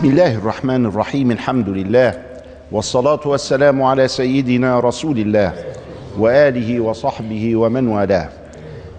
بسم 0.00 0.10
الله 0.10 0.34
الرحمن 0.34 0.86
الرحيم 0.86 1.30
الحمد 1.30 1.68
لله 1.68 2.22
والصلاة 2.72 3.20
والسلام 3.24 3.82
على 3.82 4.08
سيدنا 4.08 4.80
رسول 4.80 5.18
الله 5.18 5.52
وآله 6.18 6.80
وصحبه 6.80 7.56
ومن 7.56 7.88
والاه. 7.88 8.28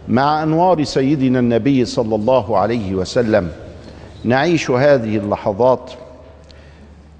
مع 0.07 0.43
أنوار 0.43 0.83
سيدنا 0.83 1.39
النبي 1.39 1.85
صلى 1.85 2.15
الله 2.15 2.57
عليه 2.57 2.95
وسلم 2.95 3.51
نعيش 4.23 4.71
هذه 4.71 5.17
اللحظات. 5.17 5.91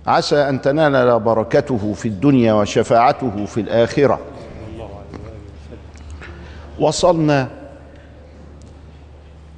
عسى 0.08 0.50
أن 0.50 0.62
تنال 0.62 1.20
بركته 1.20 1.94
في 1.94 2.08
الدنيا 2.08 2.54
وشفاعته 2.54 3.45
في 3.45 3.62
الآخرة. 3.62 4.20
وصلنا 6.80 7.48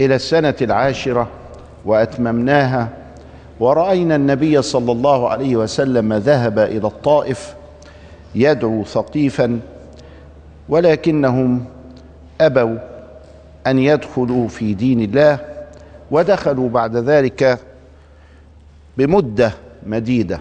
إلى 0.01 0.15
السنة 0.15 0.55
العاشرة 0.61 1.27
وأتممناها 1.85 3.02
ورأينا 3.59 4.15
النبي 4.15 4.61
صلى 4.61 4.91
الله 4.91 5.29
عليه 5.29 5.55
وسلم 5.55 6.13
ذهب 6.13 6.59
إلى 6.59 6.87
الطائف 6.87 7.55
يدعو 8.35 8.83
ثقيفا 8.83 9.59
ولكنهم 10.69 11.65
أبوا 12.41 12.77
أن 13.67 13.79
يدخلوا 13.79 14.47
في 14.47 14.73
دين 14.73 15.01
الله 15.01 15.39
ودخلوا 16.11 16.69
بعد 16.69 16.95
ذلك 16.95 17.59
بمدة 18.97 19.51
مديدة. 19.85 20.39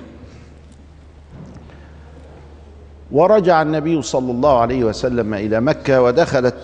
ورجع 3.13 3.63
النبي 3.63 4.02
صلى 4.02 4.33
الله 4.33 4.59
عليه 4.59 4.85
وسلم 4.85 5.35
إلى 5.35 5.60
مكة 5.60 6.02
ودخلت 6.02 6.55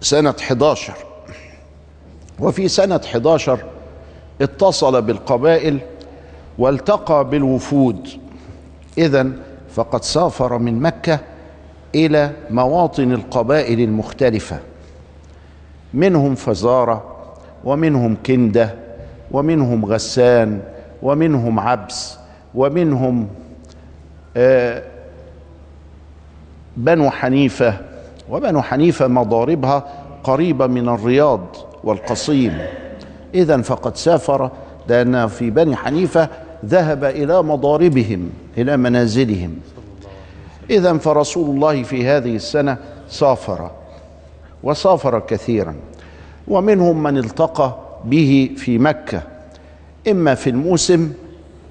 سنة 0.00 0.34
11 0.40 0.94
وفي 2.38 2.68
سنة 2.68 3.00
11 3.04 3.58
اتصل 4.40 5.02
بالقبائل 5.02 5.78
والتقى 6.58 7.30
بالوفود. 7.30 8.08
إذا 8.98 9.30
فقد 9.74 10.04
سافر 10.04 10.58
من 10.58 10.80
مكة 10.80 11.18
إلى 11.94 12.32
مواطن 12.50 13.12
القبائل 13.12 13.80
المختلفة. 13.80 14.58
منهم 15.94 16.34
فزارة 16.34 17.04
ومنهم 17.64 18.16
كندة 18.26 18.74
ومنهم 19.30 19.84
غسان 19.84 20.60
ومنهم 21.02 21.60
عبس 21.60 22.18
ومنهم 22.54 23.28
آه 24.36 24.82
بنو 26.76 27.10
حنيفة. 27.10 27.74
وبنو 28.30 28.62
حنيفة 28.62 29.06
مضاربها 29.06 29.84
قريبة 30.24 30.66
من 30.66 30.88
الرياض 30.88 31.56
والقصيم. 31.84 32.58
إذا 33.34 33.62
فقد 33.62 33.96
سافر 33.96 34.50
لأن 34.88 35.26
في 35.26 35.50
بني 35.50 35.76
حنيفة 35.76 36.28
ذهب 36.64 37.04
إلى 37.04 37.42
مضاربهم 37.42 38.30
إلى 38.58 38.76
منازلهم. 38.76 39.56
إذا 40.70 40.98
فرسول 40.98 41.50
الله 41.50 41.82
في 41.82 42.06
هذه 42.06 42.36
السنة 42.36 42.76
سافر 43.08 43.70
وسافر 44.62 45.20
كثيرا. 45.20 45.74
ومنهم 46.48 47.02
من 47.02 47.18
التقى 47.18 47.78
به 48.04 48.50
في 48.56 48.78
مكة 48.78 49.22
إما 50.10 50.34
في 50.34 50.50
الموسم 50.50 51.12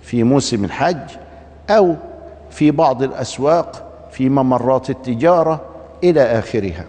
في 0.02 0.24
موسم 0.24 0.66
الحج 0.66 1.10
أو 1.70 1.96
في 2.52 2.72
بعض 2.72 3.04
الأسواق 3.04 3.92
في 4.12 4.30
ممرات 4.30 4.90
التجارة 4.90 5.62
إلى 6.04 6.22
آخرها. 6.22 6.86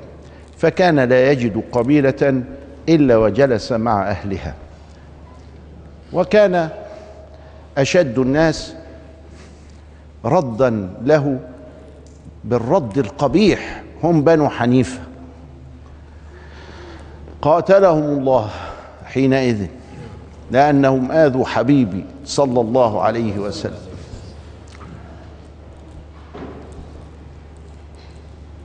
فكان 0.56 1.00
لا 1.00 1.30
يجد 1.30 1.62
قبيلة 1.72 2.42
إلا 2.88 3.16
وجلس 3.16 3.72
مع 3.72 4.10
أهلها. 4.10 4.54
وكان 6.12 6.68
أشد 7.78 8.18
الناس 8.18 8.74
ردا 10.24 10.90
له 11.04 11.40
بالرد 12.44 12.98
القبيح. 12.98 13.82
هم 14.02 14.24
بنو 14.24 14.48
حنيفة. 14.48 15.00
قاتلهم 17.42 18.18
الله 18.18 18.50
حينئذ 19.04 19.66
لأنهم 20.50 21.12
آذوا 21.12 21.46
حبيبي 21.46 22.04
صلى 22.24 22.60
الله 22.60 23.02
عليه 23.02 23.38
وسلم. 23.38 23.92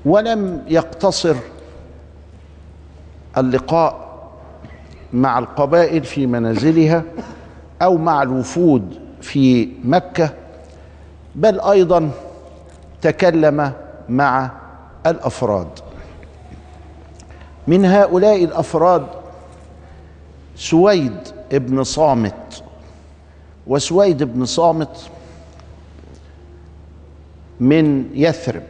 ولم 0.06 0.64
يقتصر 0.68 1.36
اللقاء 3.38 4.07
مع 5.14 5.40
القبائل 5.40 6.04
في 6.04 6.28
منازلها 6.28 7.04
أو 7.82 7.98
مع 7.98 8.24
الوفود 8.24 9.00
في 9.22 9.70
مكة 9.84 10.34
بل 11.36 11.60
أيضا 11.60 12.12
تكلم 13.02 13.74
مع 14.10 14.52
الأفراد. 15.06 15.68
من 17.68 17.86
هؤلاء 17.86 18.44
الأفراد 18.44 19.06
سويد 20.56 21.18
ابن 21.52 21.84
صامت. 21.84 22.64
وسويد 23.68 24.24
بن 24.24 24.46
صامت 24.46 25.10
من 27.60 28.10
يثرب 28.14 28.64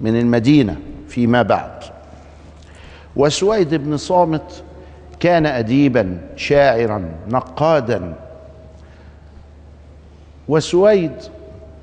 من 0.00 0.20
المدينة 0.20 0.76
فيما 1.08 1.42
بعد. 1.42 1.82
وسويد 3.16 3.74
بن 3.74 3.96
صامت 3.96 4.62
كان 5.20 5.46
اديبا 5.46 6.18
شاعرا 6.36 7.04
نقادا. 7.28 8.14
وسويد 10.48 11.12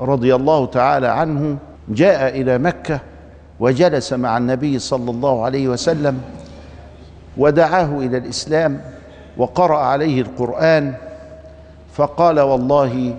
رضي 0.02 0.36
الله 0.36 0.66
تعالى 0.66 1.08
عنه 1.08 1.58
جاء 1.90 2.42
إلى 2.42 2.58
مكة 2.58 3.00
وجلس 3.60 4.14
مع 4.14 4.38
النبي 4.38 4.80
صلى 4.80 5.12
الله 5.12 5.46
عليه 5.46 5.68
وسلم 5.68 6.22
ودعاه 7.38 8.00
إلى 8.00 8.18
الإسلام 8.18 8.82
وقرأ 9.38 9.78
عليه 9.78 10.22
القرآن 10.22 10.94
فقال 11.94 12.40
والله 12.40 13.16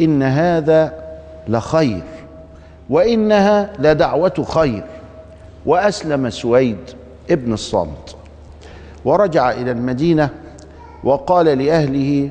إن 0.00 0.22
هذا 0.22 0.92
لخير 1.48 2.02
وإنها 2.90 3.72
لدعوة 3.78 4.46
خير. 4.48 4.84
وأسلم 5.66 6.30
سويد 6.30 6.78
ابن 7.30 7.52
الصامت 7.52 8.15
ورجع 9.06 9.50
إلى 9.50 9.70
المدينة 9.70 10.30
وقال 11.04 11.46
لأهله 11.46 12.30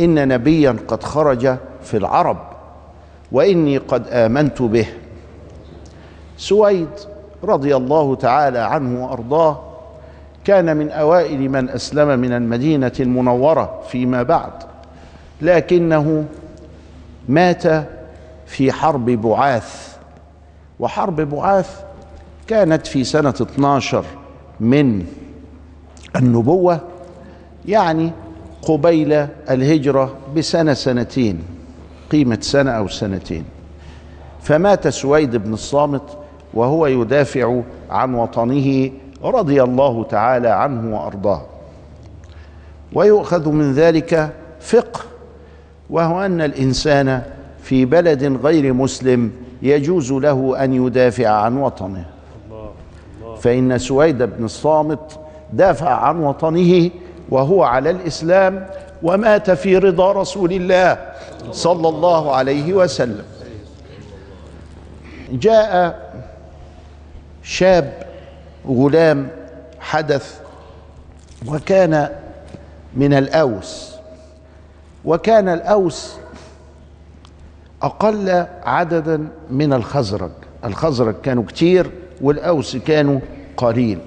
إن 0.00 0.28
نبيا 0.28 0.76
قد 0.88 1.02
خرج 1.02 1.56
في 1.82 1.96
العرب 1.96 2.36
وإني 3.32 3.78
قد 3.78 4.08
آمنت 4.08 4.62
به. 4.62 4.86
سويد 6.36 6.88
رضي 7.44 7.76
الله 7.76 8.14
تعالى 8.14 8.58
عنه 8.58 9.04
وأرضاه 9.04 9.60
كان 10.44 10.76
من 10.76 10.90
أوائل 10.90 11.48
من 11.48 11.68
أسلم 11.68 12.18
من 12.18 12.32
المدينة 12.32 12.92
المنورة 13.00 13.80
فيما 13.88 14.22
بعد 14.22 14.52
لكنه 15.42 16.24
مات 17.28 17.62
في 18.46 18.72
حرب 18.72 19.04
بعاث. 19.10 19.96
وحرب 20.80 21.20
بعاث 21.20 21.80
كانت 22.46 22.86
في 22.86 23.04
سنة 23.04 23.34
12 23.42 24.04
من 24.60 25.06
النبوة 26.16 26.80
يعني 27.66 28.10
قبيل 28.62 29.12
الهجرة 29.50 30.14
بسنة 30.36 30.74
سنتين 30.74 31.42
قيمة 32.10 32.38
سنة 32.40 32.70
أو 32.70 32.88
سنتين. 32.88 33.44
فمات 34.42 34.88
سويد 34.88 35.36
بن 35.36 35.52
الصامت 35.52 36.02
وهو 36.54 36.86
يدافع 36.86 37.60
عن 37.90 38.14
وطنه 38.14 38.90
رضي 39.24 39.62
الله 39.62 40.04
تعالى 40.04 40.48
عنه 40.48 40.96
وأرضاه. 40.96 41.42
ويؤخذ 42.92 43.48
من 43.48 43.72
ذلك 43.72 44.32
فقه 44.60 45.00
وهو 45.90 46.24
أن 46.24 46.40
الإنسان 46.40 47.22
في 47.62 47.84
بلد 47.84 48.24
غير 48.44 48.72
مسلم 48.72 49.32
يجوز 49.62 50.12
له 50.12 50.64
أن 50.64 50.86
يدافع 50.86 51.28
عن 51.28 51.56
وطنه. 51.56 52.04
فإن 53.40 53.78
سويد 53.78 54.22
بن 54.22 54.44
الصامت 54.44 55.18
دافع 55.52 55.90
عن 55.90 56.20
وطنه 56.20 56.90
وهو 57.28 57.62
على 57.62 57.90
الإسلام 57.90 58.66
ومات 59.02 59.50
في 59.50 59.78
رضا 59.78 60.12
رسول 60.12 60.52
الله 60.52 60.98
صلى 61.52 61.88
الله 61.88 62.34
عليه 62.34 62.72
وسلم. 62.72 63.24
جاء 65.32 65.98
شاب 67.42 67.92
غلام 68.68 69.28
حدث 69.80 70.40
وكان 71.46 72.08
من 72.94 73.14
الأوس 73.14 73.94
وكان 75.04 75.48
الأوس 75.48 76.16
أقل 77.82 78.46
عددا 78.64 79.28
من 79.50 79.72
الخزرج. 79.72 80.30
الخزرج 80.64 81.14
كانوا 81.22 81.44
كتير 81.44 81.90
والأوس 82.20 82.76
كانوا 82.76 83.20
قليل. 83.56 83.98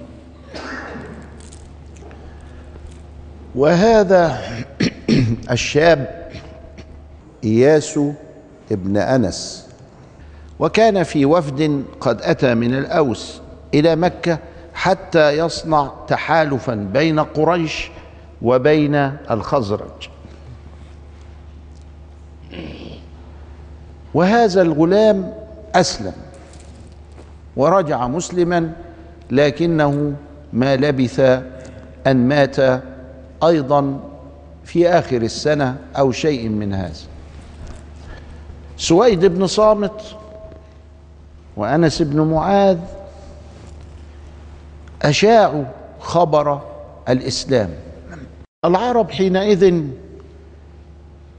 وهذا 3.54 4.38
الشاب 5.50 6.30
إياس 7.44 8.00
ابن 8.72 8.96
أنس 8.96 9.68
وكان 10.58 11.02
في 11.02 11.24
وفد 11.24 11.84
قد 12.00 12.22
أتى 12.22 12.54
من 12.54 12.74
الأوس 12.74 13.40
إلى 13.74 13.96
مكة 13.96 14.38
حتى 14.74 15.38
يصنع 15.38 15.92
تحالفا 16.08 16.74
بين 16.74 17.20
قريش 17.20 17.90
وبين 18.42 18.94
الخزرج. 19.30 20.08
وهذا 24.14 24.62
الغلام 24.62 25.34
أسلم 25.74 26.12
ورجع 27.56 28.06
مسلما 28.08 28.72
لكنه 29.30 30.14
ما 30.52 30.76
لبث 30.76 31.20
أن 32.06 32.28
مات 32.28 32.56
أيضا 33.44 34.00
في 34.64 34.88
آخر 34.88 35.16
السنة 35.16 35.76
أو 35.98 36.12
شيء 36.12 36.48
من 36.48 36.74
هذا. 36.74 36.92
سويد 38.76 39.24
بن 39.24 39.46
صامت 39.46 40.16
وأنس 41.56 42.02
بن 42.02 42.20
معاذ 42.20 42.78
أشاعوا 45.02 45.64
خبر 46.00 46.60
الإسلام. 47.08 47.70
العرب 48.64 49.10
حينئذ 49.10 49.82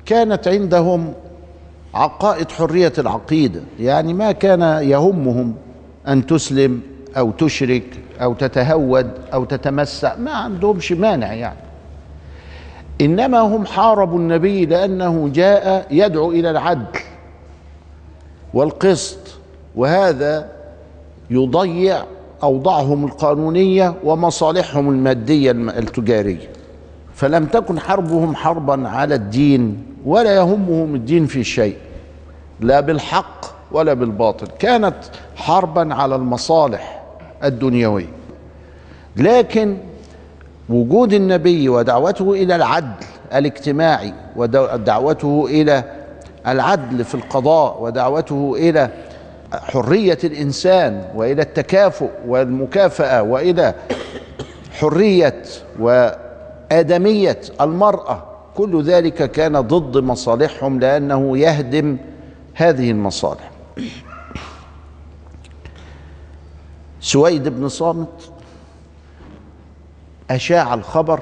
كانت 0.06 0.48
عندهم 0.48 1.14
عقائد 1.94 2.52
حرية 2.52 2.94
العقيدة 2.98 3.62
يعني 3.80 4.14
ما 4.14 4.32
كان 4.32 4.62
يهمهم 4.62 5.56
أن 6.08 6.26
تسلم 6.26 6.82
أو 7.18 7.32
تشرك 7.32 8.00
أو 8.22 8.34
تتهود 8.34 9.12
أو 9.34 9.46
تتمسع 9.46 10.16
ما 10.16 10.32
عندهمش 10.32 10.92
مانع 10.92 11.34
يعني. 11.34 11.60
إنما 13.04 13.40
هم 13.40 13.66
حاربوا 13.66 14.20
النبي 14.20 14.66
لأنه 14.66 15.30
جاء 15.34 15.88
يدعو 15.92 16.32
إلى 16.32 16.50
العدل 16.50 17.00
والقسط 18.54 19.18
وهذا 19.76 20.50
يضيع 21.30 22.04
أوضاعهم 22.44 23.06
القانونية 23.06 23.94
ومصالحهم 24.04 24.90
المادية 24.90 25.52
التجارية. 25.52 26.50
فلم 27.16 27.46
تكن 27.46 27.80
حربهم 27.80 28.36
حربا 28.36 28.88
على 28.88 29.16
الدين 29.16 29.84
ولا 30.06 30.36
يهمهم 30.36 30.96
الدين 30.96 31.26
في 31.26 31.44
شيء 31.44 31.76
لا 32.60 32.80
بالحق 32.80 33.46
ولا 33.72 33.94
بالباطل. 33.94 34.48
كانت 34.60 34.96
حربا 35.36 35.94
على 35.94 36.16
المصالح 36.16 37.04
الدنيوية. 37.44 38.08
لكن 39.18 39.78
وجود 40.70 41.14
النبي 41.14 41.70
ودعوته 41.70 42.32
إلى 42.32 42.56
العدل 42.56 43.06
الاجتماعي 43.34 44.14
ودعوته 44.36 45.46
إلى 45.50 45.84
العدل 46.48 47.04
في 47.06 47.16
القضاء 47.16 47.84
ودعوته 47.84 48.54
إلى 48.58 48.90
حرية 49.54 50.18
الإنسان 50.24 51.06
وإلى 51.16 51.42
التكافؤ 51.42 52.10
والمكافأة 52.28 53.24
وإلى 53.24 53.74
حرية 54.80 55.42
وآدمية 55.80 57.40
المرأة 57.62 58.24
كل 58.56 58.84
ذلك 58.84 59.32
كان 59.32 59.62
ضد 59.62 59.98
مصالحهم 59.98 60.80
لأنه 60.80 61.38
يهدم 61.38 61.98
هذه 62.54 62.92
المصالح. 62.92 63.52
سويد 67.02 67.48
بن 67.48 67.70
صامت 67.70 68.33
أشاع 70.32 70.74
الخبر 70.74 71.20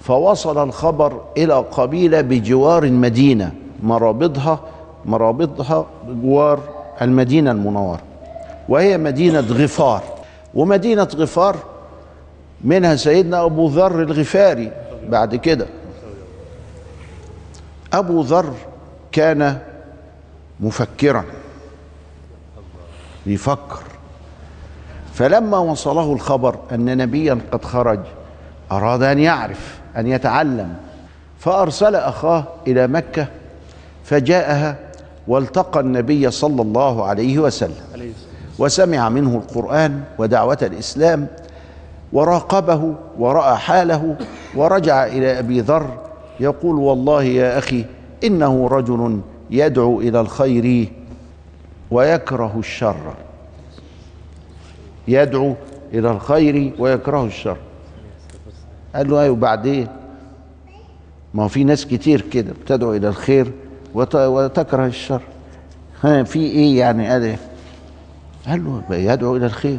فوصل 0.00 0.68
الخبر 0.68 1.20
إلى 1.36 1.54
قبيلة 1.54 2.20
بجوار 2.20 2.84
المدينة 2.84 3.52
مرابطها 3.82 4.60
مرابطها 5.04 5.86
بجوار 6.08 6.60
المدينة 7.02 7.50
المنورة 7.50 8.00
وهي 8.68 8.98
مدينة 8.98 9.40
غفار. 9.40 10.02
ومدينة 10.54 11.08
غفار 11.14 11.56
منها 12.64 12.96
سيدنا 12.96 13.44
أبو 13.44 13.68
ذر 13.68 14.02
الغفاري. 14.02 14.72
بعد 15.08 15.36
كده 15.36 15.66
أبو 17.92 18.20
ذر 18.20 18.54
كان 19.12 19.58
مفكرا 20.60 21.24
بيفكر 23.26 23.82
فلما 25.12 25.58
وصله 25.58 26.12
الخبر 26.12 26.56
أن 26.72 26.96
نبيا 26.96 27.38
قد 27.52 27.64
خرج 27.64 28.00
أراد 28.72 29.02
أن 29.02 29.18
يعرف 29.18 29.80
أن 29.96 30.06
يتعلم 30.06 30.74
فأرسل 31.38 31.94
أخاه 31.94 32.44
إلى 32.66 32.86
مكة 32.86 33.26
فجاءها 34.04 34.76
والتقى 35.28 35.80
النبي 35.80 36.30
صلى 36.30 36.62
الله 36.62 37.04
عليه 37.04 37.38
وسلم 37.38 38.12
وسمع 38.58 39.08
منه 39.08 39.36
القرآن 39.36 40.02
ودعوة 40.18 40.58
الإسلام 40.62 41.26
وراقبه 42.12 42.94
ورأى 43.18 43.56
حاله 43.56 44.16
ورجع 44.56 45.06
إلى 45.06 45.38
أبي 45.38 45.60
ذر 45.60 45.98
يقول 46.40 46.76
والله 46.76 47.22
يا 47.22 47.58
أخي 47.58 47.84
إنه 48.24 48.68
رجل 48.68 49.20
يدعو 49.50 50.00
إلى 50.00 50.20
الخير 50.20 50.92
ويكره 51.90 52.52
الشر. 52.58 53.14
يدعو 55.08 55.54
إلى 55.92 56.10
الخير 56.10 56.72
ويكره 56.78 57.24
الشر. 57.24 57.56
قال 58.94 59.10
له 59.10 59.20
أيوه 59.20 59.36
بعدين 59.36 59.86
ما 61.34 61.44
هو 61.44 61.48
في 61.48 61.64
ناس 61.64 61.86
كتير 61.86 62.20
كده 62.20 62.52
بتدعو 62.64 62.94
إلى 62.94 63.08
الخير 63.08 63.52
وتكره 63.94 64.86
الشر. 64.86 65.20
ها 66.02 66.22
في 66.22 66.38
إيه 66.38 66.78
يعني؟ 66.78 67.08
قال 67.08 67.22
إيه؟ 67.22 67.38
قال 68.46 68.64
له 68.64 68.96
يدعو 68.96 69.36
إلى 69.36 69.46
الخير 69.46 69.78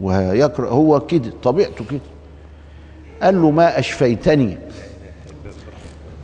ويكره 0.00 0.68
هو 0.68 1.00
كده 1.00 1.32
طبيعته 1.42 1.84
كده. 1.90 2.00
قال 3.22 3.42
له 3.42 3.50
ما 3.50 3.78
أشفيتني. 3.78 4.58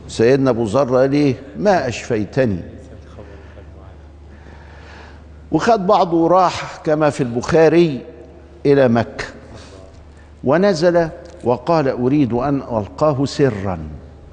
سيدنا 0.07 0.49
أبو 0.49 0.63
ذر 0.63 0.97
قال 0.97 1.13
إيه؟ 1.13 1.35
ما 1.57 1.87
أشفيتني. 1.87 2.59
وخد 5.51 5.87
بعضه 5.87 6.17
وراح 6.17 6.77
كما 6.83 7.09
في 7.09 7.21
البخاري 7.21 8.01
إلى 8.65 8.87
مكة. 8.87 9.25
ونزل 10.43 11.09
وقال 11.43 11.87
أريد 11.87 12.33
أن 12.33 12.55
ألقاه 12.55 13.25
سرا. 13.25 13.79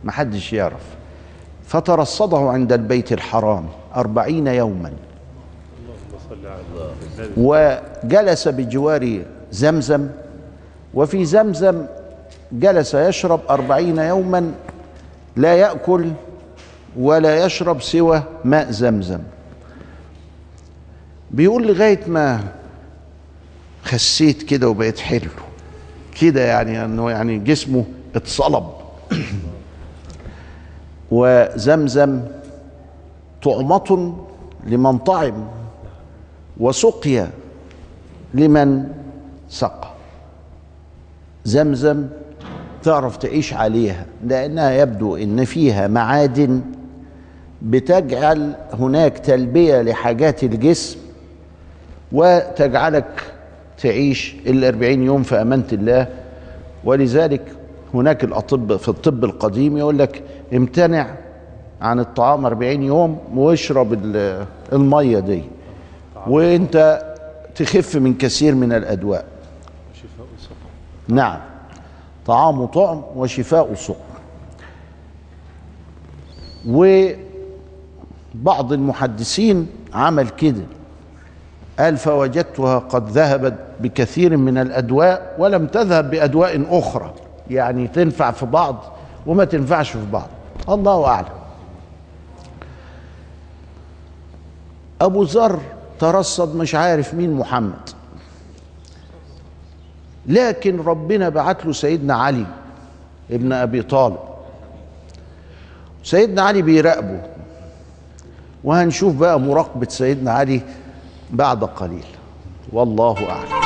ما 0.05 0.13
حدش 0.13 0.53
يعرف. 0.53 0.83
فترصده 1.67 2.39
عند 2.39 2.73
البيت 2.73 3.13
الحرام 3.13 3.67
أربعين 3.97 4.47
يوما. 4.47 4.93
وجلس 7.37 8.49
بجوار 8.49 9.23
زمزم. 9.53 10.09
وفي 10.95 11.25
زمزم 11.25 11.87
جلس 12.53 12.95
يشرب 12.95 13.41
أربعين 13.51 13.99
يوما. 13.99 14.53
لا 15.37 15.55
يأكل 15.55 16.11
ولا 16.97 17.45
يشرب 17.45 17.83
سوى 17.83 18.23
ماء 18.45 18.71
زمزم. 18.71 19.21
بيقول 21.35 21.67
لغاية 21.67 22.01
ما 22.07 22.41
خسيت 23.85 24.43
كده 24.43 24.69
وبقيت 24.69 24.99
حلو. 24.99 25.31
كده 26.21 26.41
يعني 26.41 26.85
إنه 26.85 27.11
يعني 27.11 27.39
جسمه 27.39 27.85
اتصلب. 28.15 28.65
وزمزم 31.11 32.21
طعمة 33.43 34.15
لمن 34.67 34.99
طعم 34.99 35.49
وسقيا 36.61 37.31
لمن 38.35 38.89
سقى. 39.49 39.91
زمزم 41.45 42.07
تعرف 42.83 43.17
تعيش 43.17 43.55
عليها 43.55 44.07
لأنها 44.27 44.71
يبدو 44.71 45.17
إن 45.17 45.45
فيها 45.45 45.89
معادن 45.89 46.61
بتجعل 47.63 48.55
هناك 48.73 49.19
تلبية 49.19 49.83
لحاجات 49.83 50.45
الجسم 50.45 51.04
وتجعلك 52.15 53.33
تعيش 53.79 54.35
الأربعين 54.47 55.03
يوم 55.03 55.23
في 55.23 55.43
أمانة 55.43 55.65
الله. 55.73 56.07
ولذلك 56.85 57.43
هناك 57.95 58.25
الأطباء 58.25 58.79
في 58.79 58.89
الطب 58.89 59.25
القديم 59.25 59.77
يقول 59.77 59.99
لك 59.99 60.23
امتنع 60.55 61.15
عن 61.81 62.01
الطعام 62.01 62.47
أربعين 62.47 62.83
يوم 62.83 63.19
واشرب 63.35 63.93
المية 64.73 65.19
دي. 65.19 65.43
وإنت 66.27 67.05
تخف 67.55 67.97
من 67.97 68.15
كثير 68.15 68.55
من 68.55 68.73
الأدواء. 68.73 69.25
نعم. 71.09 71.41
طعام 72.27 72.67
طعم 72.67 73.03
وشفاء 73.17 73.75
سقم 73.75 73.95
وبعض 76.69 78.73
المحدثين 78.73 79.67
عمل 79.95 80.29
كده. 80.29 80.63
قال 81.79 81.97
فوجدتها 81.97 82.79
قد 82.79 83.11
ذهبت 83.11 83.55
بكثير 83.81 84.37
من 84.37 84.59
الأدواء 84.59 85.35
ولم 85.39 85.67
تذهب 85.67 86.11
بأدواء 86.11 86.79
أخرى. 86.79 87.15
يعني 87.51 87.89
تنفع 87.89 88.31
في 88.31 88.47
بعض 88.47 88.85
وما 89.27 89.45
تنفعش 89.45 89.91
في 89.91 90.07
بعض. 90.13 90.29
الله 90.69 91.07
أعلم. 91.07 91.27
أبو 95.01 95.23
ذر 95.23 95.61
ترصد 95.99 96.57
مش 96.57 96.75
عارف 96.75 97.15
مين 97.15 97.33
محمد. 97.33 97.91
لكن 100.27 100.81
ربنا 100.81 101.29
بعت 101.29 101.67
له 101.67 101.73
سيدنا 101.73 102.15
علي 102.15 102.47
ابن 103.31 103.53
أبي 103.53 103.83
طالب. 103.83 104.19
سيدنا 106.05 106.43
علي 106.43 106.63
بيراقبه. 106.63 107.21
وهنشوف 108.65 109.15
بقى 109.15 109.41
مراقبة 109.41 109.87
سيدنا 109.89 110.33
علي 110.33 110.61
بعد 111.31 111.65
قليل. 111.65 112.05
والله 112.73 113.17
أعلم. 113.31 113.65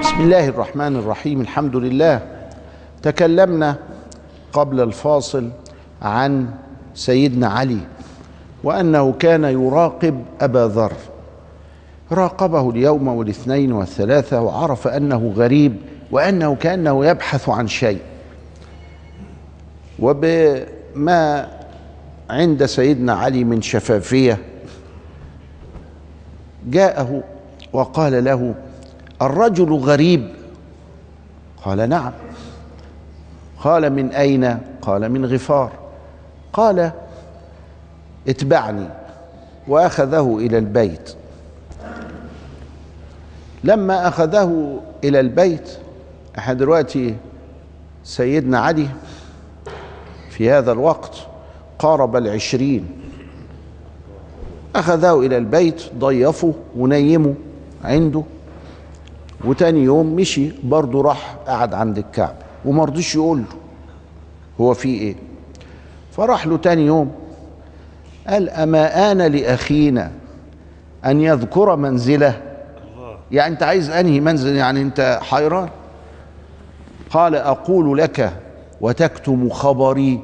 بسم 0.00 0.20
الله 0.20 0.48
الرحمن 0.48 0.96
الرحيم. 0.96 1.40
الحمد 1.40 1.76
لله. 1.76 2.20
تكلمنا 3.02 3.76
قبل 4.52 4.80
الفاصل 4.80 5.50
عن 6.02 6.50
سيدنا 6.94 7.48
علي 7.48 7.78
وأنه 8.64 9.12
كان 9.12 9.44
يراقب 9.44 10.24
أبا 10.40 10.66
ذر. 10.68 10.92
راقبه 12.12 12.70
اليوم 12.70 13.08
والاثنين 13.08 13.72
والثلاثة 13.72 14.40
وعرف 14.40 14.88
أنه 14.88 15.32
غريب 15.36 15.76
وأنه 16.10 16.54
كأنه 16.54 17.06
يبحث 17.06 17.48
عن 17.48 17.68
شيء. 17.68 18.00
وبما 19.98 21.48
عند 22.30 22.66
سيدنا 22.66 23.12
علي 23.12 23.44
من 23.44 23.62
شفافية 23.62 24.38
جاءه 26.66 27.22
وقال 27.72 28.24
له 28.24 28.54
الرجل 29.22 29.72
غريب. 29.72 30.28
قال 31.64 31.88
نعم. 31.88 32.12
قال 33.62 33.90
من 33.92 34.12
أين؟ 34.12 34.58
قال 34.82 35.08
من 35.08 35.26
غفار. 35.26 35.72
قال 36.52 36.90
اتبعني. 38.28 38.88
وأخذه 39.68 40.38
إلى 40.40 40.58
البيت. 40.58 41.17
لما 43.64 44.08
أخذه 44.08 44.80
إلى 45.04 45.20
البيت 45.20 45.70
إحنا 46.38 46.54
دلوقتي 46.54 47.14
سيدنا 48.04 48.58
علي 48.58 48.88
في 50.30 50.50
هذا 50.50 50.72
الوقت 50.72 51.16
قارب 51.78 52.16
العشرين. 52.16 52.86
أخذه 54.76 55.20
إلى 55.20 55.36
البيت 55.38 55.82
ضيفه 55.98 56.54
ونيمه 56.76 57.34
عنده. 57.84 58.22
وتاني 59.44 59.84
يوم 59.84 60.16
مشي 60.16 60.50
برضه 60.64 61.02
راح 61.02 61.36
قعد 61.46 61.74
عند 61.74 61.98
الكعب 61.98 62.34
وما 62.64 62.84
رضيش 62.84 63.14
يقول 63.14 63.38
له 63.38 63.44
هو 64.60 64.74
في 64.74 64.88
إيه. 64.88 65.14
فراح 66.12 66.46
له 66.46 66.56
تاني 66.56 66.86
يوم 66.86 67.12
قال 68.28 68.50
أما 68.50 69.12
آن 69.12 69.22
لأخينا 69.22 70.10
أن 71.04 71.20
يذكر 71.20 71.76
منزله؟ 71.76 72.47
يعني 73.32 73.52
انت 73.52 73.62
عايز 73.62 73.90
انهي 73.90 74.20
منزل؟ 74.20 74.56
يعني 74.56 74.82
انت 74.82 75.20
حيران. 75.22 75.68
قال 77.10 77.34
أقول 77.34 77.98
لك 77.98 78.32
وتكتم 78.80 79.48
خبري. 79.48 80.20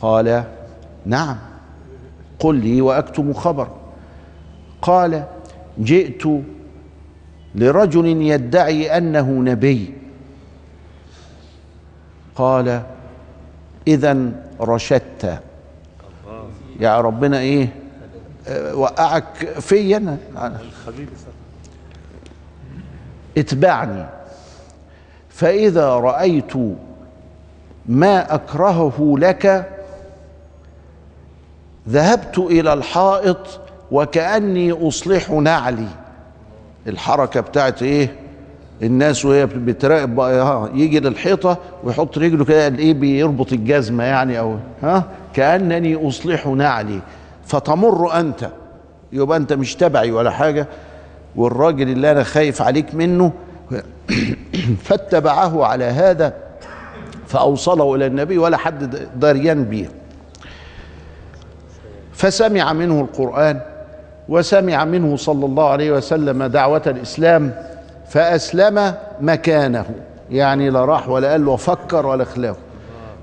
قال 0.00 0.44
نعم 1.06 1.38
قل 2.38 2.54
لي 2.56 2.80
واكتم 2.80 3.32
خبر. 3.32 3.68
قال 4.82 5.24
جئت 5.78 6.22
لرجل 7.54 8.06
يدعي 8.06 8.96
انه 8.96 9.30
نبي. 9.30 9.94
قال 12.36 12.82
اذا 13.86 14.32
رشدت. 14.60 15.40
يا 16.80 17.00
ربنا 17.00 17.38
إيه؟ 17.38 17.68
وقعك 18.74 19.58
فيا. 19.60 20.18
أنا 20.36 20.60
اتبعني. 23.38 24.04
فإذا 25.28 25.88
رأيت 25.88 26.52
ما 27.86 28.34
أكرهه 28.34 29.14
لك 29.18 29.70
ذهبت 31.88 32.38
إلى 32.38 32.72
الحائط 32.72 33.60
وكأني 33.90 34.72
أصلح 34.88 35.30
نعلي. 35.30 35.88
الحركة 36.86 37.40
بتاعت 37.40 37.82
إيه؟ 37.82 38.16
الناس 38.82 39.24
وهي 39.24 39.46
بتراقب 39.46 40.14
بقى 40.14 40.70
يجي 40.74 41.00
للحيطة 41.00 41.58
ويحط 41.84 42.18
رجله 42.18 42.44
كده 42.44 42.66
إيه؟ 42.66 42.94
بيربط 42.94 43.52
الجزمة 43.52 44.04
يعني 44.04 44.38
أو 44.38 44.56
ها؟ 44.82 45.04
كأنني 45.34 46.08
أصلح 46.08 46.46
نعلي. 46.46 47.00
فتمر 47.46 48.20
أنت. 48.20 48.48
يبقى 49.12 49.36
أنت 49.38 49.52
مش 49.52 49.74
تبعي 49.76 50.10
ولا 50.12 50.30
حاجة. 50.30 50.66
والراجل 51.36 51.88
اللي 51.88 52.10
أنا 52.10 52.22
خايف 52.22 52.62
عليك 52.62 52.94
منه 52.94 53.32
فاتبعه 54.84 55.64
على 55.64 55.84
هذا 55.84 56.34
فأوصله 57.26 57.94
إلى 57.94 58.06
النبي 58.06 58.38
ولا 58.38 58.56
حد 58.56 59.08
دريان 59.16 59.64
بيه 59.64 59.88
فسمع 62.12 62.72
منه 62.72 63.00
القرآن 63.00 63.60
وسمع 64.28 64.84
منه 64.84 65.16
صلى 65.16 65.46
الله 65.46 65.68
عليه 65.68 65.92
وسلم 65.92 66.44
دعوة 66.44 66.82
الإسلام 66.86 67.54
فأسلم 68.08 68.94
مكانه. 69.20 69.84
يعني 70.30 70.70
لا 70.70 70.84
راح 70.84 71.08
ولا 71.08 71.30
قال 71.30 71.44
له 71.44 71.56
فكر 71.56 72.06
ولا 72.06 72.24
خلاه 72.24 72.56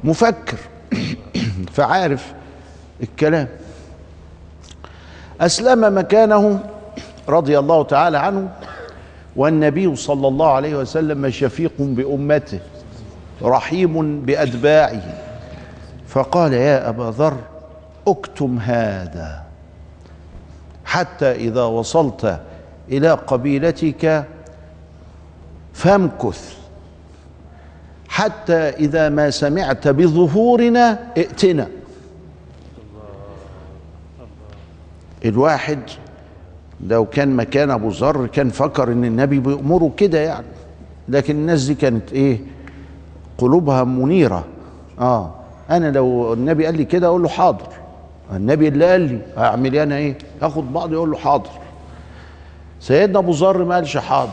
مفكر. 0.04 0.58
فعارف 1.76 2.34
الكلام. 3.04 3.48
أسلم 5.42 5.98
مكانه 5.98 6.60
رضي 7.30 7.60
الله 7.60 7.84
تعالى 7.84 8.18
عنه 8.18 8.50
والنبي 9.36 9.96
صلى 9.96 10.28
الله 10.28 10.52
عليه 10.52 10.76
وسلم 10.76 11.30
شفيق 11.30 11.74
بأمته 11.80 12.60
رحيم 13.44 14.22
بأتباعه. 14.22 15.02
فقال 16.08 16.54
يا 16.54 16.90
أبا 16.90 17.14
ذر 17.18 17.38
اكتم 18.08 18.60
هذا 18.60 19.44
حتى 20.86 21.32
إذا 21.32 21.64
وصلت 21.64 22.40
إلى 22.90 23.12
قبيلتك 23.12 24.26
فامكث 25.74 26.58
حتى 28.10 28.54
إذا 28.54 29.10
ما 29.10 29.30
سمعت 29.30 29.88
بظهورنا 29.88 31.00
ائتنا. 31.18 31.68
الواحد 35.26 35.80
لو 36.88 37.06
كان 37.06 37.36
مكان 37.36 37.72
أبو 37.72 37.90
ذر 37.90 38.28
كان 38.28 38.50
فكر 38.50 38.92
إن 38.92 39.06
النبي 39.06 39.40
بيأمره 39.40 39.92
كده 39.98 40.20
يعني. 40.20 40.46
لكن 41.10 41.36
الناس 41.36 41.64
دي 41.64 41.76
كانت 41.76 42.14
إيه؟ 42.14 42.40
قلوبها 43.38 43.84
منيرة. 43.84 44.46
آه. 45.00 45.32
أنا 45.70 45.92
لو 45.92 46.34
النبي 46.34 46.66
قال 46.66 46.78
لي 46.78 46.86
كده 46.86 47.08
أقول 47.08 47.24
له 47.24 47.30
حاضر. 47.30 47.68
النبي 48.34 48.68
اللي 48.68 48.92
قال 48.92 49.02
لي 49.02 49.22
هعمل 49.38 49.76
أنا 49.76 49.96
إيه؟ 49.96 50.18
اخد 50.42 50.74
بعض 50.74 50.94
يقول 50.94 51.12
له 51.12 51.18
حاضر. 51.18 51.50
سيدنا 52.80 53.20
أبو 53.20 53.32
ذر 53.32 53.64
ما 53.64 53.76
قالش 53.76 53.98
حاضر. 53.98 54.32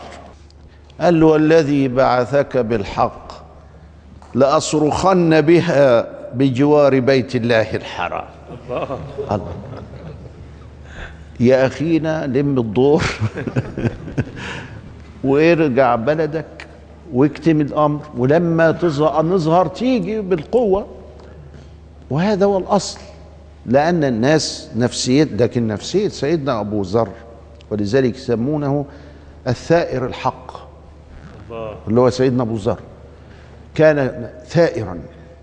قال 1.00 1.20
له 1.20 1.36
الذي 1.36 1.88
بعثك 1.88 2.56
بالحق 2.56 3.28
لأصرخن 4.34 5.40
بها 5.40 6.08
بجوار 6.34 7.00
بيت 7.00 7.36
الله 7.36 7.74
الحرام. 7.74 8.24
الله. 8.68 8.98
الله. 9.30 9.52
يا 11.40 11.66
أخينا 11.66 12.26
لم 12.26 12.58
الدور. 12.58 13.04
وارجع 15.24 15.94
بلدك 15.94 16.66
واكتم 17.12 17.60
الأمر 17.60 18.00
ولما 18.16 18.70
تظهر 18.70 19.22
نظهر 19.22 19.66
تيجي 19.66 20.20
بالقوة. 20.20 20.86
وهذا 22.10 22.46
هو 22.46 22.58
الأصل 22.58 22.98
لأن 23.66 24.04
الناس 24.04 24.70
نفسيه 24.76 25.24
لكن 25.24 25.66
نفسيه 25.66 26.08
سيدنا 26.08 26.60
أبو 26.60 26.82
ذر 26.82 27.08
ولذلك 27.70 28.16
يسمونه 28.16 28.84
الثائر 29.46 30.06
الحق 30.06 30.68
اللي 31.88 32.00
هو 32.00 32.10
سيدنا 32.10 32.42
أبو 32.42 32.54
ذر. 32.54 32.78
كان 33.74 34.28
ثائرا 34.46 34.98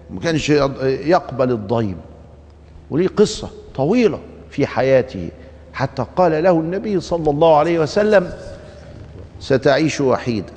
ما 0.10 0.20
كانش 0.20 0.50
يقبل 0.50 1.52
الضيم. 1.52 1.98
وليه 2.90 3.08
قصة 3.08 3.50
طويلة 3.76 4.20
في 4.50 4.68
حياته. 4.68 5.30
حتى 5.76 6.06
قال 6.16 6.44
له 6.44 6.52
النبي 6.60 7.00
صلى 7.00 7.30
الله 7.30 7.58
عليه 7.58 7.80
وسلم 7.80 8.30
ستعيش 9.40 10.02
وحيدا 10.02 10.54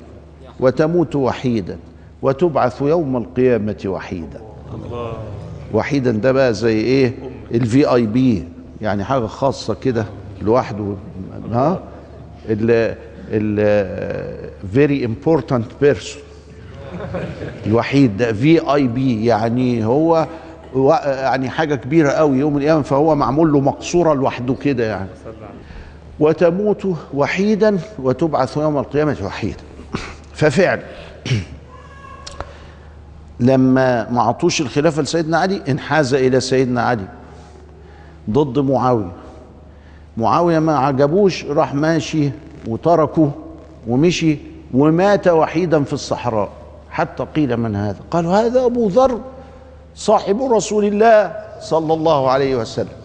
وتموت 0.59 1.15
وحيدا 1.15 1.77
وتبعث 2.21 2.81
يوم 2.81 3.17
القيامة 3.17 3.75
وحيدا. 3.85 4.41
وحيدا 5.73 6.11
ده 6.11 6.31
بقى 6.31 6.53
زي 6.53 6.73
إيه؟ 6.79 7.13
الفي 7.51 7.85
اي 7.93 8.05
بي 8.05 8.43
يعني 8.81 9.03
حاجة 9.03 9.25
خاصة 9.25 9.73
كده 9.73 10.05
لوحده 10.41 10.93
ها؟ 11.51 11.79
ال 12.49 12.95
ال 13.31 14.49
very 14.73 15.05
important 15.05 15.65
person 15.81 16.21
الوحيد 17.65 18.17
ده 18.17 18.33
VIP 18.33 19.25
يعني 19.25 19.85
هو 19.85 20.27
يعني 20.75 21.49
حاجة 21.49 21.75
كبيرة 21.75 22.09
قوي 22.09 22.37
يوم 22.37 22.57
القيامة 22.57 22.81
فهو 22.81 23.15
معمول 23.15 23.53
له 23.53 23.59
مقصورة 23.59 24.13
لوحده 24.13 24.53
كده 24.53 24.85
يعني. 24.85 25.09
وتموت 26.19 26.95
وحيدا 27.13 27.79
وتبعث 27.99 28.57
يوم 28.57 28.77
القيامة 28.77 29.17
وحيدا. 29.23 29.63
ففعلا 30.33 30.81
لما 33.39 34.09
ما 34.09 34.21
عطوش 34.21 34.61
الخلافه 34.61 35.01
لسيدنا 35.01 35.37
علي 35.37 35.61
انحاز 35.69 36.13
إلى 36.13 36.39
سيدنا 36.39 36.81
علي 36.81 37.05
ضد 38.29 38.59
معاوية. 38.59 39.11
معاوية 40.17 40.59
ما 40.59 40.77
عجبوش 40.77 41.45
راح 41.45 41.73
ماشي 41.73 42.31
وتركه 42.67 43.31
ومشي 43.87 44.37
ومات 44.73 45.27
وحيدا 45.27 45.83
في 45.83 45.93
الصحراء. 45.93 46.49
حتى 46.91 47.25
قيل 47.35 47.57
من 47.57 47.75
هذا. 47.75 47.99
قالوا 48.11 48.35
هذا 48.35 48.65
أبو 48.65 48.87
ذر 48.87 49.19
صاحب 49.95 50.41
رسول 50.41 50.85
الله 50.85 51.35
صلى 51.61 51.93
الله 51.93 52.29
عليه 52.29 52.55
وسلم. 52.55 52.99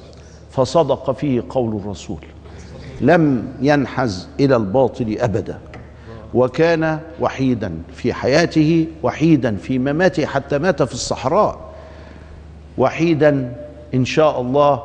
فصدق 0.51 1.11
فيه 1.11 1.45
قول 1.49 1.77
الرسول. 1.77 2.19
لم 3.01 3.49
ينحز 3.61 4.29
إلى 4.41 4.57
الباطل 4.57 5.17
أبدا. 5.21 5.59
وكان 6.35 6.99
وحيدا 7.21 7.73
في 7.95 8.13
حياته 8.13 8.87
وحيدا 9.03 9.57
في 9.57 9.79
مماته 9.79 10.27
حتى 10.27 10.59
مات 10.59 10.83
في 10.83 10.95
الصحراء. 10.95 11.59
وحيدا 12.79 13.57
إن 13.95 14.05
شاء 14.05 14.41
الله 14.41 14.83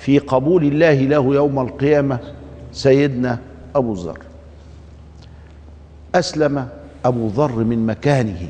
في 0.00 0.18
قبول 0.18 0.64
الله 0.64 0.94
له 0.94 1.34
يوم 1.34 1.58
القيامة 1.58 2.18
سيدنا 2.72 3.38
أبو 3.76 3.94
ذر. 3.94 4.18
أسلم 6.14 6.68
أبو 7.04 7.26
ذر 7.26 7.52
من 7.52 7.86
مكانه 7.86 8.48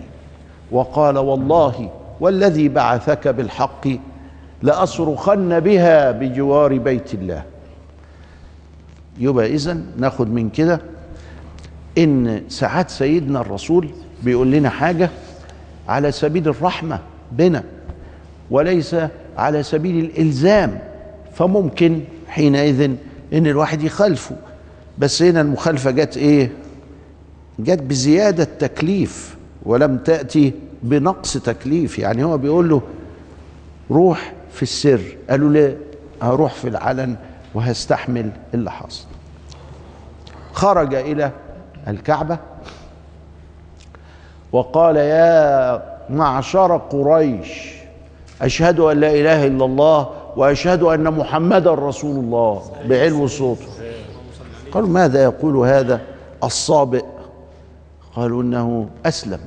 وقال 0.70 1.18
والله 1.18 1.90
والذي 2.20 2.68
بعثك 2.68 3.28
بالحق 3.28 3.88
لأصرخن 4.62 5.60
بها 5.60 6.10
بجوار 6.10 6.78
بيت 6.78 7.14
الله. 7.14 7.42
يبقى 9.18 9.46
اذا 9.54 9.80
ناخد 9.98 10.30
من 10.30 10.50
كده 10.50 10.80
إن 11.98 12.42
ساعات 12.48 12.90
سيدنا 12.90 13.40
الرسول 13.40 13.90
بيقول 14.22 14.50
لنا 14.50 14.68
حاجة 14.68 15.10
على 15.88 16.12
سبيل 16.12 16.48
الرحمة 16.48 16.98
بنا 17.32 17.62
وليس 18.50 18.96
على 19.38 19.62
سبيل 19.62 20.04
الإلزام 20.04 20.78
فممكن 21.34 22.00
حينئذ 22.28 22.80
إن 23.32 23.46
الواحد 23.46 23.82
يخالفه. 23.82 24.36
بس 24.98 25.22
هنا 25.22 25.40
المخالفة 25.40 25.90
جت 25.90 26.16
إيه؟ 26.16 26.52
جت 27.58 27.82
بزيادة 27.82 28.44
تكليف 28.44 29.36
ولم 29.62 29.98
تأتي 29.98 30.52
بنقص 30.82 31.32
تكليف. 31.32 31.98
يعني 31.98 32.24
هو 32.24 32.38
بيقول 32.38 32.68
له 32.68 32.82
روح 33.90 34.32
في 34.52 34.62
السر. 34.62 35.16
قالوا 35.30 35.50
لا 35.50 35.74
هروح 36.22 36.54
في 36.54 36.68
العلن 36.68 37.16
وهستحمل 37.54 38.30
اللي 38.54 38.70
حصل. 38.70 39.04
خرج 40.52 40.94
إلى 40.94 41.30
الكعبة 41.88 42.38
وقال 44.52 44.96
يا 44.96 45.82
معشر 46.10 46.76
قريش 46.76 47.74
أشهد 48.42 48.80
أن 48.80 49.00
لا 49.00 49.10
إله 49.10 49.46
إلا 49.46 49.64
الله 49.64 50.08
وأشهد 50.36 50.82
أن 50.82 51.04
محمدا 51.14 51.74
رسول 51.74 52.24
الله 52.24 52.62
بعلو 52.88 53.26
صوته 53.26 53.66
قالوا 54.72 54.88
ماذا 54.88 55.22
يقول 55.22 55.56
هذا 55.56 56.00
الصابئ؟ 56.44 57.04
قالوا 58.16 58.42
إنه 58.42 58.88
أسلم. 59.06 59.40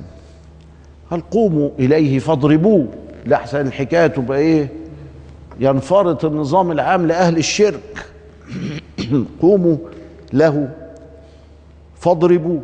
قال 1.14 1.30
قوموا 1.30 1.70
إليه 1.78 2.18
فاضربوه. 2.18 2.86
لاحسن 3.26 3.60
الحكاية 3.60 4.06
تبقى 4.06 4.38
إيه؟ 4.38 4.68
ينفرط 5.60 6.24
النظام 6.24 6.70
العام 6.70 7.06
لأهل 7.06 7.36
الشرك. 7.36 8.06
قوموا 9.42 9.76
له 10.32 10.70
فاضربوه. 11.96 12.60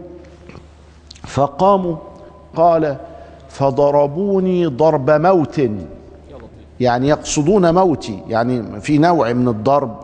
فقاموا 1.27 1.97
قال 2.57 2.97
فضربوني 3.49 4.67
ضرب 4.67 5.11
موت. 5.11 5.61
يعني 6.81 7.09
يقصدون 7.09 7.75
موتي 7.75 8.19
يعني 8.29 8.81
في 8.81 8.99
نوع 8.99 9.33
من 9.33 9.49
الضرب 9.49 10.01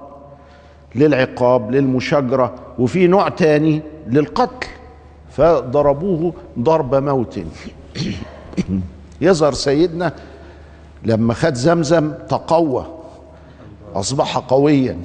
للعقاب 0.94 1.70
للمشاجرة 1.70 2.54
وفي 2.78 3.06
نوع 3.06 3.28
تاني 3.28 3.82
للقتل. 4.06 4.66
فضربوه 5.30 6.32
ضرب 6.58 6.94
موت. 6.94 7.38
يظهر 9.20 9.52
سيدنا 9.52 10.12
لما 11.02 11.34
خد 11.34 11.54
زمزم 11.54 12.12
تقوى 12.28 12.86
أصبح 13.94 14.38
قويا 14.38 14.98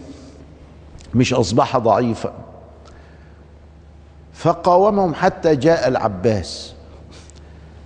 مش 1.13 1.33
أصبح 1.33 1.77
ضعيفا. 1.77 2.33
فقاومهم 4.33 5.13
حتى 5.13 5.55
جاء 5.55 5.87
العباس 5.87 6.73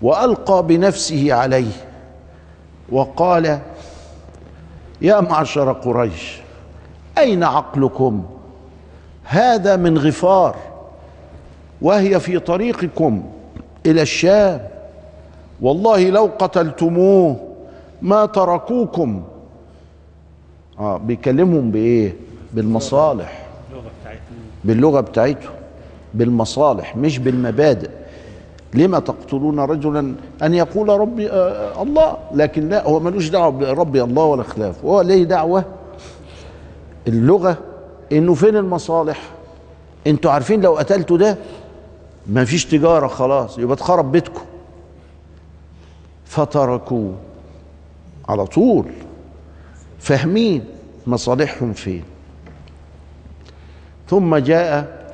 وألقى 0.01 0.63
بنفسه 0.67 1.33
عليه 1.33 1.71
وقال 2.91 3.59
يا 5.01 5.21
معشر 5.21 5.71
قريش 5.71 6.37
أين 7.17 7.43
عقلكم؟ 7.43 8.25
هذا 9.23 9.75
من 9.75 9.97
غفار 9.97 10.55
وهي 11.81 12.19
في 12.19 12.39
طريقكم 12.39 13.23
إلى 13.85 14.01
الشام. 14.01 14.74
والله 15.61 16.09
لو 16.09 16.29
قتلتموه 16.39 17.35
ما 18.01 18.25
تركوكم. 18.25 19.23
آه 20.79 20.97
بيكلمهم 20.97 21.71
بإيه؟ 21.71 22.15
بالمصالح. 22.53 23.45
باللغة 24.63 25.01
بتاعتهم 25.01 25.53
بالمصالح 26.13 26.97
مش 26.97 27.19
بالمبادئ. 27.19 27.89
لما 28.73 28.99
تقتلون 28.99 29.59
رجلا؟ 29.59 30.15
أن 30.43 30.53
يقول 30.53 30.89
ربي 30.89 31.31
آه 31.31 31.83
الله. 31.83 32.17
لكن 32.33 32.69
لا 32.69 32.87
هو 32.87 32.99
ملوش 32.99 33.29
دعوة 33.29 33.49
بربي 33.49 34.03
الله 34.03 34.23
ولا 34.23 34.43
خلافه. 34.43 34.87
هو 34.87 35.01
ليه 35.01 35.23
دعوة؟ 35.23 35.65
اللغة. 37.07 37.57
إنه 38.11 38.33
فين 38.33 38.57
المصالح؟ 38.57 39.21
أنتوا 40.07 40.31
عارفين 40.31 40.61
لو 40.61 40.75
قتلتوا 40.75 41.17
ده 41.17 41.37
ما 42.27 42.45
فيش 42.45 42.65
تجارة 42.65 43.07
خلاص. 43.07 43.57
يبقى 43.57 43.75
اتخرب 43.75 44.11
بيتكم. 44.11 44.41
فتركوه 46.25 47.15
على 48.29 48.45
طول 48.45 48.85
فاهمين 49.99 50.63
مصالحهم 51.07 51.73
فين. 51.73 52.03
ثم 54.09 54.35
جاء 54.35 55.05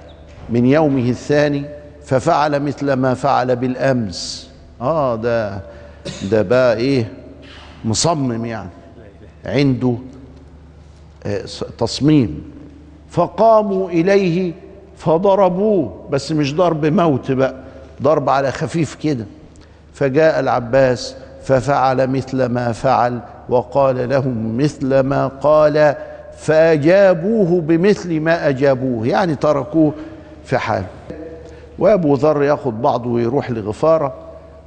من 0.50 0.65
يومه 0.65 1.10
الثاني 1.10 1.65
ففعل 2.06 2.60
مثل 2.60 2.93
ما 2.93 3.13
فعل 3.13 3.56
بالأمس. 3.56 4.50
آه 4.82 5.15
ده 5.15 5.62
ده 6.32 6.41
بقى 6.41 6.78
إيه 6.78 7.13
مصمم 7.86 8.45
يعني 8.45 8.69
عنده 9.45 9.95
آه 11.26 11.45
تصميم. 11.78 12.52
فقاموا 13.10 13.89
إليه 13.89 14.54
فضربوه 14.97 16.08
بس 16.12 16.32
مش 16.32 16.56
ضرب 16.56 16.86
موت 16.86 17.32
بقى 17.32 17.56
ضرب 18.02 18.30
على 18.30 18.52
خفيف 18.52 18.95
كده. 18.95 19.26
فجاء 19.93 20.39
العباس 20.39 21.15
ففعل 21.43 22.08
مثل 22.08 22.45
ما 22.45 22.71
فعل 22.71 23.19
وقال 23.49 24.10
لهم 24.10 24.58
مثل 24.58 24.99
ما 24.99 25.27
قال 25.27 25.95
فأجابوه 26.38 27.62
بمثل 27.62 28.19
ما 28.19 28.49
أجابوه 28.49 29.08
يعني 29.08 29.36
تركوه 29.36 29.93
في 30.45 30.58
حاله 30.58 30.86
وأبو 31.80 32.15
ذر 32.15 32.43
يأخذ 32.43 32.71
بعضه 32.71 33.10
ويروح 33.10 33.51
لغفارة 33.51 34.13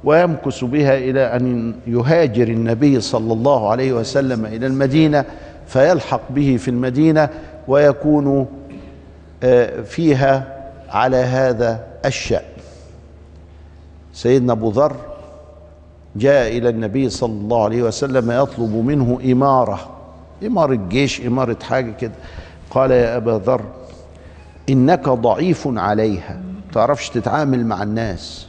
ويمكث 0.03 0.63
بها 0.63 0.97
إلى 0.97 1.21
أن 1.35 1.73
يهاجر 1.87 2.47
النبي 2.47 3.01
صلى 3.01 3.33
الله 3.33 3.69
عليه 3.69 3.93
وسلم 3.93 4.45
إلى 4.45 4.67
المدينة 4.67 5.25
فيلحق 5.67 6.21
به 6.29 6.57
في 6.57 6.67
المدينة 6.67 7.29
ويكون 7.67 8.47
فيها 9.85 10.43
على 10.89 11.17
هذا 11.17 11.79
الشأن. 12.05 12.41
سيدنا 14.13 14.53
أبو 14.53 14.69
ذر 14.69 14.95
جاء 16.15 16.57
إلى 16.57 16.69
النبي 16.69 17.09
صلى 17.09 17.31
الله 17.33 17.63
عليه 17.63 17.83
وسلم 17.83 18.31
يطلب 18.31 18.75
منه 18.75 19.19
إمارة. 19.31 19.89
إمارة 20.45 20.75
جيش 20.75 21.21
إمارة 21.21 21.57
حاجة 21.63 21.91
كده. 21.91 22.13
قال 22.69 22.91
يا 22.91 23.17
أبا 23.17 23.41
ذر 23.45 23.61
إنك 24.69 25.09
ضعيف 25.09 25.67
عليها. 25.67 26.41
تعرفش 26.73 27.09
تتعامل 27.09 27.65
مع 27.65 27.83
الناس. 27.83 28.47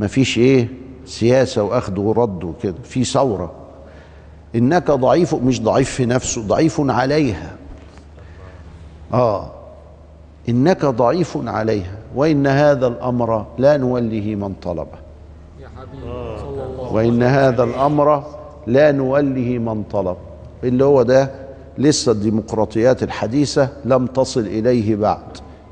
مفيش 0.00 0.38
إيه؟ 0.38 0.68
سياسة 1.06 1.62
واخد 1.62 1.98
ورد 1.98 2.44
وكده. 2.44 2.82
في 2.84 3.04
ثورة. 3.04 3.52
إنك 4.54 4.90
ضعيف 4.90 5.34
مش 5.34 5.62
ضعيف 5.62 5.90
في 5.90 6.06
نفسه 6.06 6.42
ضعيف 6.42 6.80
عليها. 6.80 7.56
آه. 9.12 9.52
إنك 10.48 10.84
ضعيف 10.84 11.38
عليها. 11.46 11.98
وإن 12.14 12.46
هذا 12.46 12.86
الأمر 12.86 13.46
لا 13.58 13.76
نوليه 13.76 14.34
من 14.36 14.54
طلبه. 14.62 15.01
الله 15.94 16.92
وإن 16.92 17.22
هذا 17.22 17.64
الأمر 17.64 18.24
لا 18.66 18.92
نوليه 18.92 19.58
من 19.58 19.82
طلب. 19.82 20.16
اللي 20.64 20.84
هو 20.84 21.02
ده 21.02 21.30
لسه 21.78 22.12
الديمقراطيات 22.12 23.02
الحديثة 23.02 23.68
لم 23.84 24.06
تصل 24.06 24.40
إليه 24.40 24.96
بعد. 24.96 25.22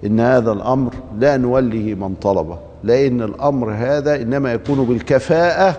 إن 0.06 0.20
هذا 0.20 0.52
الأمر 0.52 0.92
لا 1.18 1.36
نوليه 1.36 1.94
من 1.94 2.14
طلبه. 2.14 2.58
لأن 2.84 3.22
الأمر 3.22 3.72
هذا 3.72 4.22
إنما 4.22 4.52
يكون 4.52 4.84
بالكفاءة 4.84 5.76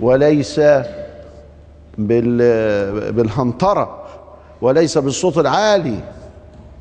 وليس 0.00 0.60
بال 1.98 3.12
بالهنطرة 3.12 4.04
وليس 4.60 4.98
بالصوت 4.98 5.38
العالي. 5.38 6.00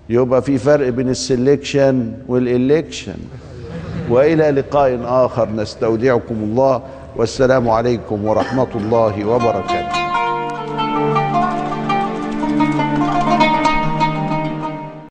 يبقى 0.10 0.42
في 0.42 0.58
فرق 0.58 0.90
بين 0.90 1.10
السلكشن 1.10 2.14
والإلكشن. 2.28 3.18
وإلى 4.10 4.52
لقاء 4.52 5.00
آخر. 5.06 5.50
نستودعكم 5.50 6.36
الله. 6.36 6.82
والسلام 7.16 7.70
عليكم 7.70 8.26
ورحمة 8.26 8.68
الله 8.76 9.26
وبركاته. 9.26 9.97